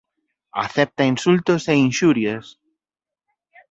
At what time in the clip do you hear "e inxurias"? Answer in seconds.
1.71-2.45